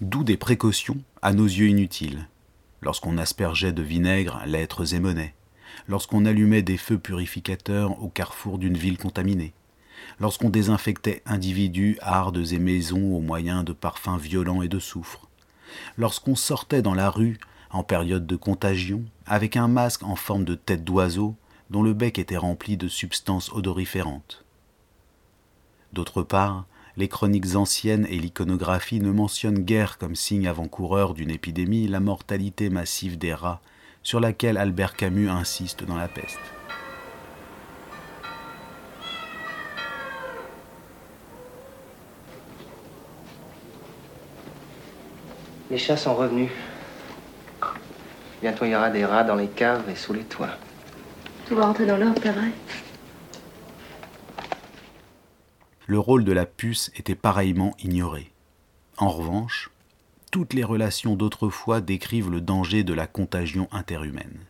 D'où 0.00 0.22
des 0.22 0.36
précautions, 0.36 0.98
à 1.20 1.32
nos 1.32 1.46
yeux 1.46 1.66
inutiles, 1.66 2.28
lorsqu'on 2.80 3.18
aspergeait 3.18 3.72
de 3.72 3.82
vinaigre 3.82 4.40
lettres 4.46 4.94
et 4.94 5.00
monnaies, 5.00 5.34
lorsqu'on 5.88 6.26
allumait 6.26 6.62
des 6.62 6.76
feux 6.76 6.98
purificateurs 6.98 8.00
au 8.00 8.08
carrefour 8.08 8.58
d'une 8.58 8.78
ville 8.78 8.98
contaminée, 8.98 9.52
lorsqu'on 10.20 10.50
désinfectait 10.50 11.22
individus, 11.26 11.98
hardes 12.00 12.52
et 12.52 12.58
maisons 12.58 13.14
au 13.14 13.20
moyen 13.20 13.64
de 13.64 13.72
parfums 13.72 14.18
violents 14.18 14.62
et 14.62 14.68
de 14.68 14.78
soufre, 14.78 15.28
lorsqu'on 15.96 16.34
sortait 16.34 16.82
dans 16.82 16.94
la 16.94 17.10
rue 17.10 17.38
en 17.70 17.82
période 17.82 18.26
de 18.26 18.36
contagion 18.36 19.04
avec 19.26 19.56
un 19.56 19.68
masque 19.68 20.02
en 20.02 20.16
forme 20.16 20.44
de 20.44 20.54
tête 20.54 20.84
d'oiseau 20.84 21.36
dont 21.70 21.82
le 21.82 21.92
bec 21.92 22.18
était 22.18 22.36
rempli 22.36 22.76
de 22.76 22.88
substances 22.88 23.52
odoriférantes. 23.52 24.44
D'autre 25.92 26.22
part, 26.22 26.66
les 26.96 27.08
chroniques 27.08 27.54
anciennes 27.54 28.06
et 28.10 28.18
l'iconographie 28.18 29.00
ne 29.00 29.12
mentionnent 29.12 29.64
guère 29.64 29.98
comme 29.98 30.16
signe 30.16 30.48
avant-coureur 30.48 31.14
d'une 31.14 31.30
épidémie 31.30 31.86
la 31.86 32.00
mortalité 32.00 32.70
massive 32.70 33.18
des 33.18 33.34
rats 33.34 33.60
sur 34.02 34.20
laquelle 34.20 34.56
Albert 34.56 34.96
Camus 34.96 35.28
insiste 35.28 35.84
dans 35.84 35.96
La 35.96 36.08
peste. 36.08 36.57
Les 45.70 45.78
chats 45.78 45.96
sont 45.96 46.14
revenus. 46.14 46.50
Bientôt 48.40 48.64
il 48.64 48.70
y 48.70 48.76
aura 48.76 48.90
des 48.90 49.04
rats 49.04 49.24
dans 49.24 49.34
les 49.34 49.48
caves 49.48 49.88
et 49.90 49.94
sous 49.94 50.12
les 50.12 50.24
toits. 50.24 50.56
Tout 51.46 51.56
va 51.56 51.66
rentrer 51.66 51.86
dans 51.86 51.96
l'ordre, 51.96 52.20
pareil. 52.20 52.52
Le 55.86 55.98
rôle 55.98 56.24
de 56.24 56.32
la 56.32 56.46
puce 56.46 56.90
était 56.96 57.14
pareillement 57.14 57.74
ignoré. 57.82 58.32
En 58.96 59.08
revanche, 59.08 59.70
toutes 60.30 60.52
les 60.52 60.64
relations 60.64 61.16
d'autrefois 61.16 61.80
décrivent 61.80 62.30
le 62.30 62.40
danger 62.40 62.84
de 62.84 62.92
la 62.92 63.06
contagion 63.06 63.68
interhumaine. 63.72 64.40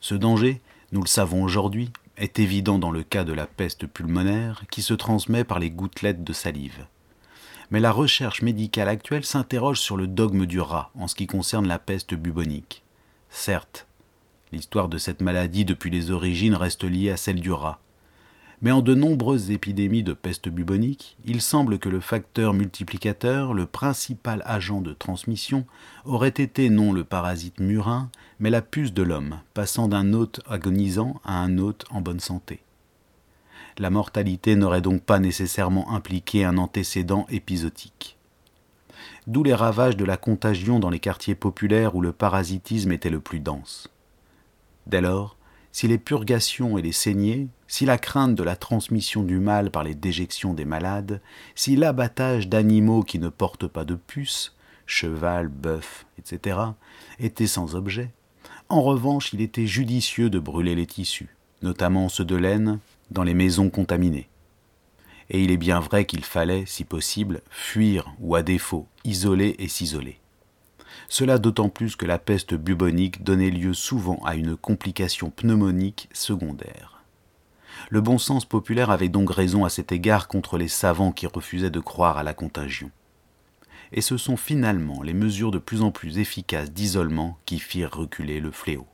Ce 0.00 0.14
danger, 0.14 0.60
nous 0.90 1.00
le 1.00 1.08
savons 1.08 1.44
aujourd'hui, 1.44 1.92
est 2.16 2.38
évident 2.38 2.78
dans 2.78 2.90
le 2.90 3.02
cas 3.02 3.24
de 3.24 3.32
la 3.32 3.46
peste 3.46 3.86
pulmonaire 3.86 4.64
qui 4.70 4.82
se 4.82 4.94
transmet 4.94 5.44
par 5.44 5.58
les 5.58 5.70
gouttelettes 5.70 6.24
de 6.24 6.32
salive. 6.32 6.86
Mais 7.70 7.80
la 7.80 7.92
recherche 7.92 8.42
médicale 8.42 8.88
actuelle 8.88 9.24
s'interroge 9.24 9.80
sur 9.80 9.96
le 9.96 10.06
dogme 10.06 10.46
du 10.46 10.60
rat 10.60 10.90
en 10.94 11.08
ce 11.08 11.14
qui 11.14 11.26
concerne 11.26 11.66
la 11.66 11.78
peste 11.78 12.14
bubonique. 12.14 12.82
Certes, 13.30 13.86
l'histoire 14.52 14.88
de 14.88 14.98
cette 14.98 15.22
maladie 15.22 15.64
depuis 15.64 15.90
les 15.90 16.10
origines 16.10 16.54
reste 16.54 16.84
liée 16.84 17.10
à 17.10 17.16
celle 17.16 17.40
du 17.40 17.52
rat, 17.52 17.80
mais 18.62 18.70
en 18.70 18.80
de 18.80 18.94
nombreuses 18.94 19.50
épidémies 19.50 20.04
de 20.04 20.12
peste 20.12 20.48
bubonique, 20.48 21.16
il 21.24 21.42
semble 21.42 21.80
que 21.80 21.88
le 21.88 21.98
facteur 21.98 22.54
multiplicateur, 22.54 23.54
le 23.54 23.66
principal 23.66 24.40
agent 24.46 24.80
de 24.80 24.92
transmission, 24.92 25.66
aurait 26.04 26.28
été 26.28 26.70
non 26.70 26.92
le 26.92 27.02
parasite 27.02 27.58
murin, 27.58 28.08
mais 28.38 28.50
la 28.50 28.62
puce 28.62 28.92
de 28.92 29.02
l'homme, 29.02 29.40
passant 29.52 29.88
d'un 29.88 30.12
hôte 30.12 30.40
agonisant 30.48 31.20
à 31.24 31.38
un 31.38 31.58
hôte 31.58 31.84
en 31.90 32.00
bonne 32.00 32.20
santé. 32.20 32.60
La 33.78 33.90
mortalité 33.90 34.56
n'aurait 34.56 34.80
donc 34.80 35.02
pas 35.02 35.18
nécessairement 35.18 35.90
impliqué 35.92 36.44
un 36.44 36.58
antécédent 36.58 37.26
épisodique. 37.30 38.16
D'où 39.26 39.42
les 39.42 39.54
ravages 39.54 39.96
de 39.96 40.04
la 40.04 40.16
contagion 40.16 40.78
dans 40.78 40.90
les 40.90 40.98
quartiers 40.98 41.34
populaires 41.34 41.94
où 41.94 42.00
le 42.00 42.12
parasitisme 42.12 42.92
était 42.92 43.10
le 43.10 43.20
plus 43.20 43.40
dense. 43.40 43.88
Dès 44.86 45.00
lors, 45.00 45.36
si 45.70 45.88
les 45.88 45.98
purgations 45.98 46.76
et 46.76 46.82
les 46.82 46.92
saignées, 46.92 47.48
si 47.66 47.86
la 47.86 47.98
crainte 47.98 48.34
de 48.34 48.42
la 48.42 48.56
transmission 48.56 49.22
du 49.22 49.38
mal 49.38 49.70
par 49.70 49.84
les 49.84 49.94
déjections 49.94 50.52
des 50.52 50.66
malades, 50.66 51.22
si 51.54 51.76
l'abattage 51.76 52.48
d'animaux 52.48 53.02
qui 53.02 53.18
ne 53.18 53.28
portent 53.28 53.68
pas 53.68 53.84
de 53.84 53.94
puces, 53.94 54.54
cheval, 54.84 55.48
bœuf, 55.48 56.04
etc., 56.18 56.58
était 57.18 57.46
sans 57.46 57.74
objet, 57.74 58.10
en 58.68 58.82
revanche 58.82 59.32
il 59.32 59.40
était 59.40 59.66
judicieux 59.66 60.28
de 60.28 60.38
brûler 60.38 60.74
les 60.74 60.86
tissus, 60.86 61.34
notamment 61.62 62.08
ceux 62.10 62.24
de 62.24 62.36
laine, 62.36 62.78
dans 63.12 63.22
les 63.22 63.34
maisons 63.34 63.70
contaminées. 63.70 64.28
Et 65.30 65.42
il 65.42 65.50
est 65.50 65.56
bien 65.56 65.80
vrai 65.80 66.04
qu'il 66.04 66.24
fallait, 66.24 66.64
si 66.66 66.84
possible, 66.84 67.42
fuir 67.50 68.12
ou 68.20 68.34
à 68.34 68.42
défaut, 68.42 68.86
isoler 69.04 69.56
et 69.58 69.68
s'isoler. 69.68 70.18
Cela 71.08 71.38
d'autant 71.38 71.68
plus 71.68 71.96
que 71.96 72.06
la 72.06 72.18
peste 72.18 72.54
bubonique 72.54 73.22
donnait 73.22 73.50
lieu 73.50 73.74
souvent 73.74 74.20
à 74.24 74.34
une 74.34 74.56
complication 74.56 75.30
pneumonique 75.30 76.08
secondaire. 76.12 77.02
Le 77.90 78.00
bon 78.00 78.18
sens 78.18 78.44
populaire 78.44 78.90
avait 78.90 79.08
donc 79.08 79.30
raison 79.30 79.64
à 79.64 79.68
cet 79.68 79.92
égard 79.92 80.28
contre 80.28 80.58
les 80.58 80.68
savants 80.68 81.12
qui 81.12 81.26
refusaient 81.26 81.70
de 81.70 81.80
croire 81.80 82.16
à 82.16 82.22
la 82.22 82.34
contagion. 82.34 82.90
Et 83.92 84.00
ce 84.00 84.16
sont 84.16 84.36
finalement 84.36 85.02
les 85.02 85.12
mesures 85.12 85.50
de 85.50 85.58
plus 85.58 85.82
en 85.82 85.90
plus 85.90 86.18
efficaces 86.18 86.72
d'isolement 86.72 87.38
qui 87.44 87.58
firent 87.58 87.94
reculer 87.94 88.40
le 88.40 88.50
fléau. 88.50 88.86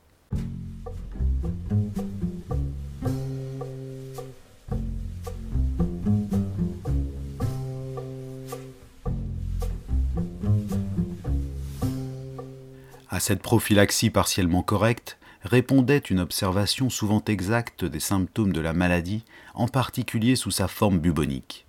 Cette 13.19 13.41
prophylaxie 13.41 14.09
partiellement 14.09 14.63
correcte 14.63 15.17
répondait 15.43 15.97
une 15.97 16.21
observation 16.21 16.89
souvent 16.89 17.21
exacte 17.27 17.83
des 17.83 17.99
symptômes 17.99 18.53
de 18.53 18.61
la 18.61 18.71
maladie, 18.71 19.25
en 19.53 19.67
particulier 19.67 20.37
sous 20.37 20.51
sa 20.51 20.69
forme 20.69 20.99
bubonique. 20.99 21.65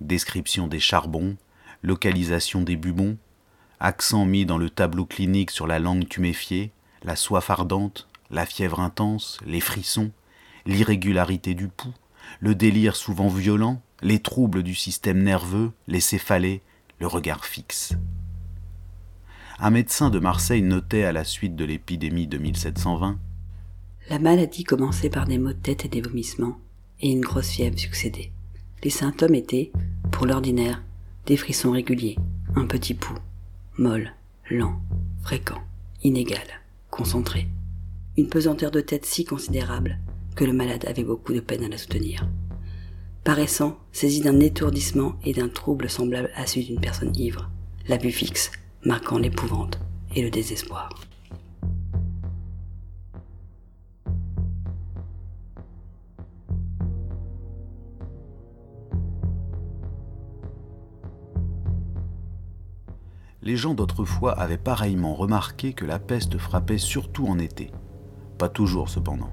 Description 0.00 0.68
des 0.68 0.78
charbons, 0.78 1.36
localisation 1.82 2.62
des 2.62 2.76
bubons, 2.76 3.16
accent 3.80 4.24
mis 4.24 4.46
dans 4.46 4.58
le 4.58 4.70
tableau 4.70 5.04
clinique 5.04 5.50
sur 5.50 5.66
la 5.66 5.80
langue 5.80 6.08
tuméfiée, 6.08 6.70
la 7.02 7.16
soif 7.16 7.50
ardente, 7.50 8.08
la 8.30 8.46
fièvre 8.46 8.78
intense, 8.78 9.38
les 9.44 9.60
frissons, 9.60 10.12
l'irrégularité 10.64 11.54
du 11.54 11.66
pouls, 11.66 11.94
le 12.38 12.54
délire 12.54 12.94
souvent 12.94 13.28
violent, 13.28 13.82
les 14.00 14.20
troubles 14.20 14.62
du 14.62 14.76
système 14.76 15.24
nerveux, 15.24 15.72
les 15.88 16.00
céphalées, 16.00 16.62
le 17.00 17.08
regard 17.08 17.44
fixe 17.44 17.96
un 19.58 19.70
médecin 19.70 20.10
de 20.10 20.18
Marseille 20.18 20.62
notait 20.62 21.04
à 21.04 21.12
la 21.12 21.24
suite 21.24 21.56
de 21.56 21.64
l'épidémie 21.64 22.26
de 22.26 22.38
1720 22.38 23.18
La 24.10 24.18
maladie 24.18 24.64
commençait 24.64 25.10
par 25.10 25.26
des 25.26 25.38
maux 25.38 25.52
de 25.52 25.58
tête 25.58 25.84
et 25.84 25.88
des 25.88 26.00
vomissements, 26.00 26.58
et 27.00 27.10
une 27.10 27.20
grosse 27.20 27.50
fièvre 27.50 27.78
succédait. 27.78 28.32
Les 28.84 28.90
symptômes 28.90 29.34
étaient, 29.34 29.72
pour 30.10 30.26
l'ordinaire, 30.26 30.82
des 31.26 31.36
frissons 31.36 31.72
réguliers, 31.72 32.18
un 32.56 32.66
petit 32.66 32.94
pouls, 32.94 33.18
molle, 33.78 34.12
lent, 34.50 34.80
fréquent, 35.22 35.62
inégal, 36.02 36.46
concentré. 36.90 37.48
Une 38.16 38.28
pesanteur 38.28 38.70
de 38.70 38.80
tête 38.80 39.06
si 39.06 39.24
considérable 39.24 39.98
que 40.34 40.44
le 40.44 40.52
malade 40.52 40.84
avait 40.86 41.04
beaucoup 41.04 41.32
de 41.32 41.40
peine 41.40 41.64
à 41.64 41.68
la 41.68 41.78
soutenir. 41.78 42.28
Paraissant, 43.24 43.78
saisi 43.92 44.20
d'un 44.20 44.40
étourdissement 44.40 45.14
et 45.24 45.32
d'un 45.32 45.48
trouble 45.48 45.88
semblable 45.88 46.30
à 46.34 46.46
celui 46.46 46.66
d'une 46.66 46.80
personne 46.80 47.14
ivre, 47.16 47.50
la 47.88 47.96
vue 47.96 48.10
fixe, 48.10 48.50
marquant 48.84 49.18
l'épouvante 49.18 49.78
et 50.14 50.22
le 50.22 50.30
désespoir. 50.30 50.90
Les 63.44 63.56
gens 63.56 63.74
d'autrefois 63.74 64.32
avaient 64.32 64.56
pareillement 64.56 65.14
remarqué 65.14 65.72
que 65.74 65.84
la 65.84 65.98
peste 65.98 66.38
frappait 66.38 66.78
surtout 66.78 67.26
en 67.26 67.38
été. 67.38 67.70
Pas 68.38 68.48
toujours 68.48 68.88
cependant. 68.88 69.32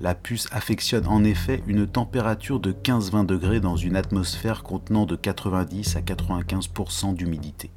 La 0.00 0.16
puce 0.16 0.48
affectionne 0.50 1.06
en 1.06 1.22
effet 1.22 1.62
une 1.68 1.86
température 1.86 2.58
de 2.58 2.72
15-20 2.72 3.26
degrés 3.26 3.60
dans 3.60 3.76
une 3.76 3.94
atmosphère 3.94 4.64
contenant 4.64 5.06
de 5.06 5.14
90 5.14 5.96
à 5.96 6.00
95% 6.00 7.14
d'humidité 7.14 7.70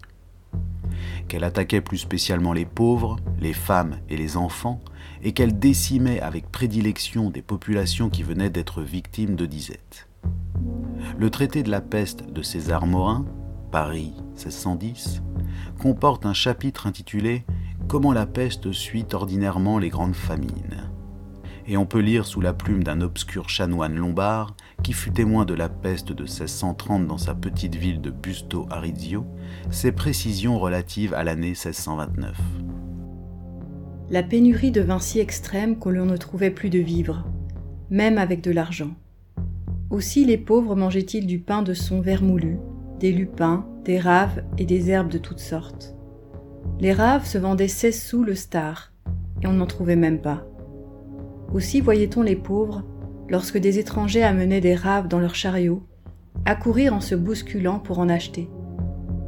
qu'elle 1.27 1.43
attaquait 1.43 1.81
plus 1.81 1.97
spécialement 1.97 2.53
les 2.53 2.65
pauvres, 2.65 3.17
les 3.39 3.53
femmes 3.53 3.97
et 4.09 4.17
les 4.17 4.37
enfants, 4.37 4.81
et 5.23 5.33
qu'elle 5.33 5.57
décimait 5.57 6.19
avec 6.21 6.51
prédilection 6.51 7.29
des 7.29 7.41
populations 7.41 8.09
qui 8.09 8.23
venaient 8.23 8.49
d'être 8.49 8.81
victimes 8.81 9.35
de 9.35 9.45
disette. 9.45 10.07
Le 11.17 11.29
traité 11.29 11.63
de 11.63 11.71
la 11.71 11.81
peste 11.81 12.31
de 12.31 12.41
César 12.41 12.85
Morin, 12.85 13.25
Paris 13.71 14.13
1610, 14.35 15.21
comporte 15.79 16.25
un 16.25 16.33
chapitre 16.33 16.87
intitulé 16.87 17.45
Comment 17.87 18.11
la 18.11 18.25
peste 18.25 18.71
suit 18.71 19.05
ordinairement 19.13 19.79
les 19.79 19.89
grandes 19.89 20.15
famines. 20.15 20.86
Et 21.67 21.77
on 21.77 21.85
peut 21.85 21.99
lire 21.99 22.25
sous 22.25 22.39
la 22.41 22.53
plume 22.53 22.83
d'un 22.83 23.01
obscur 23.01 23.49
chanoine 23.49 23.95
lombard 23.95 24.55
qui 24.83 24.93
fut 24.93 25.11
témoin 25.11 25.45
de 25.45 25.53
la 25.53 25.69
peste 25.69 26.13
de 26.13 26.23
1630 26.23 27.07
dans 27.07 27.17
sa 27.17 27.35
petite 27.35 27.75
ville 27.75 28.01
de 28.01 28.09
Busto 28.09 28.67
Arizio, 28.69 29.25
ses 29.69 29.91
précisions 29.91 30.59
relatives 30.59 31.13
à 31.13 31.23
l'année 31.23 31.47
1629. 31.47 32.37
La 34.09 34.23
pénurie 34.23 34.71
devint 34.71 34.99
si 34.99 35.19
extrême 35.19 35.77
que 35.77 35.89
l'on 35.89 36.05
ne 36.05 36.15
trouvait 36.15 36.51
plus 36.51 36.69
de 36.69 36.79
vivres, 36.79 37.25
même 37.89 38.17
avec 38.17 38.41
de 38.41 38.51
l'argent. 38.51 38.91
Aussi 39.89 40.23
les 40.23 40.37
pauvres 40.37 40.75
mangeaient-ils 40.75 41.27
du 41.27 41.39
pain 41.39 41.61
de 41.61 41.73
son 41.73 41.99
vermoulu, 41.99 42.57
des 42.99 43.11
lupins, 43.11 43.67
des 43.83 43.99
raves 43.99 44.43
et 44.57 44.65
des 44.65 44.89
herbes 44.89 45.11
de 45.11 45.17
toutes 45.17 45.39
sortes. 45.39 45.93
Les 46.79 46.93
raves 46.93 47.25
se 47.25 47.37
vendaient 47.37 47.67
16 47.67 48.01
sous 48.01 48.23
le 48.23 48.35
star, 48.35 48.93
et 49.41 49.47
on 49.47 49.53
n'en 49.53 49.67
trouvait 49.67 49.95
même 49.95 50.21
pas. 50.21 50.45
Aussi 51.53 51.81
voyait-on 51.81 52.21
les 52.21 52.35
pauvres, 52.35 52.83
lorsque 53.29 53.57
des 53.57 53.79
étrangers 53.79 54.23
amenaient 54.23 54.61
des 54.61 54.75
raves 54.75 55.07
dans 55.07 55.19
leurs 55.19 55.35
chariots, 55.35 55.83
accourir 56.45 56.93
en 56.93 57.01
se 57.01 57.15
bousculant 57.15 57.79
pour 57.79 57.99
en 57.99 58.09
acheter. 58.09 58.49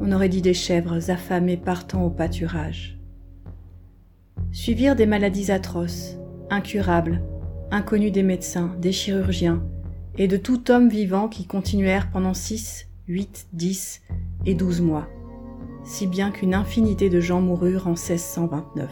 On 0.01 0.11
aurait 0.11 0.29
dit 0.29 0.41
des 0.41 0.53
chèvres 0.53 1.09
affamées 1.09 1.57
partant 1.57 2.05
au 2.05 2.09
pâturage. 2.09 2.99
Suivirent 4.51 4.95
des 4.95 5.05
maladies 5.05 5.51
atroces, 5.51 6.17
incurables, 6.49 7.21
inconnues 7.71 8.11
des 8.11 8.23
médecins, 8.23 8.75
des 8.79 8.91
chirurgiens, 8.91 9.63
et 10.17 10.27
de 10.27 10.37
tout 10.37 10.71
homme 10.71 10.89
vivant 10.89 11.27
qui 11.27 11.45
continuèrent 11.45 12.09
pendant 12.11 12.33
six, 12.33 12.87
huit, 13.07 13.47
dix 13.53 14.01
et 14.45 14.53
douze 14.53 14.81
mois, 14.81 15.07
si 15.83 16.07
bien 16.07 16.31
qu'une 16.31 16.53
infinité 16.53 17.09
de 17.09 17.19
gens 17.19 17.41
moururent 17.41 17.87
en 17.87 17.91
1629. 17.91 18.89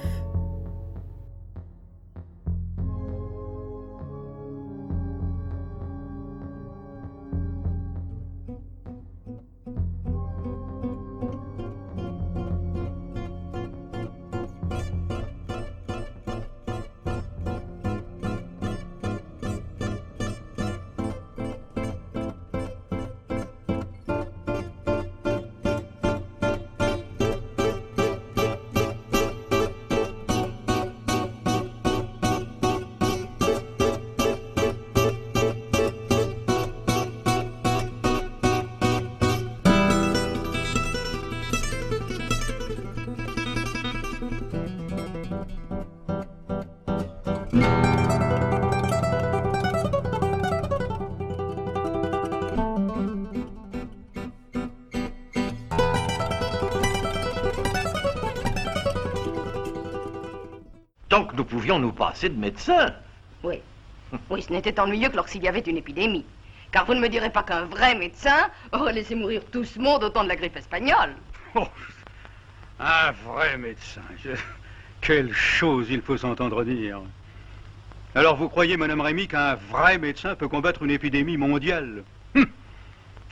Nous 61.38 61.46
pouvions 61.46 61.78
nous 61.80 61.92
passer 61.92 62.30
de 62.30 62.40
médecins. 62.40 62.94
Oui. 63.44 63.62
Oui, 64.30 64.42
ce 64.42 64.52
n'était 64.54 64.80
ennuyeux 64.80 65.10
que 65.10 65.18
lorsqu'il 65.18 65.44
y 65.44 65.48
avait 65.50 65.60
une 65.60 65.78
épidémie. 65.78 66.26
Car 66.72 66.86
vous 66.86 66.94
ne 66.94 67.00
me 67.02 67.10
direz 67.10 67.30
pas 67.30 67.44
qu'un 67.44 67.66
vrai 67.66 67.94
médecin 67.96 68.50
aurait 68.72 68.94
laissé 68.94 69.16
mourir 69.16 69.42
tout 69.52 69.64
ce 69.66 69.80
monde 69.80 70.04
au 70.04 70.10
temps 70.10 70.24
de 70.24 70.30
la 70.30 70.36
grippe 70.38 70.56
espagnole. 70.56 71.14
Oh, 71.56 71.68
un 72.80 73.12
vrai 73.12 73.58
médecin. 73.58 74.02
Je- 74.24 74.32
Quelle 75.02 75.34
chose 75.34 75.88
il 75.90 76.02
faut 76.02 76.18
s'entendre 76.18 76.64
dire. 76.64 77.02
Alors 78.16 78.36
vous 78.38 78.48
croyez, 78.50 78.78
Madame 78.78 79.02
Rémy, 79.02 79.28
qu'un 79.28 79.56
vrai 79.56 79.98
médecin 79.98 80.36
peut 80.36 80.48
combattre 80.48 80.84
une 80.84 80.92
épidémie 80.92 81.38
mondiale? 81.38 82.04
Hum. 82.36 82.46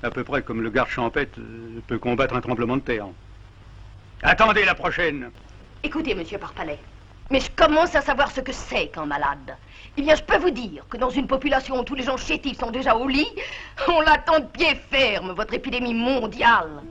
À 0.03 0.11
peu 0.11 0.23
près 0.23 0.43
comme 0.43 0.61
le 0.61 0.69
garde 0.69 0.89
champêtre 0.89 1.39
euh, 1.39 1.79
peut 1.87 1.97
combattre 1.99 2.35
un 2.35 2.41
tremblement 2.41 2.75
de 2.77 2.81
terre. 2.81 3.07
Attendez 4.21 4.65
la 4.65 4.75
prochaine. 4.75 5.29
Écoutez, 5.83 6.13
monsieur 6.15 6.37
Parpalais, 6.37 6.79
mais 7.31 7.39
je 7.39 7.49
commence 7.51 7.95
à 7.95 8.01
savoir 8.01 8.31
ce 8.31 8.41
que 8.41 8.51
c'est 8.51 8.88
qu'un 8.88 9.05
malade. 9.05 9.57
Eh 9.97 10.01
bien, 10.01 10.15
je 10.15 10.23
peux 10.23 10.38
vous 10.38 10.51
dire 10.51 10.85
que 10.89 10.97
dans 10.97 11.09
une 11.09 11.27
population 11.27 11.79
où 11.79 11.83
tous 11.83 11.95
les 11.95 12.03
gens 12.03 12.17
chétifs 12.17 12.59
sont 12.59 12.71
déjà 12.71 12.95
au 12.95 13.07
lit, 13.07 13.27
on 13.88 14.01
l'attend 14.01 14.39
de 14.39 14.45
pied 14.45 14.75
ferme, 14.89 15.31
votre 15.31 15.53
épidémie 15.53 15.93
mondiale. 15.93 16.81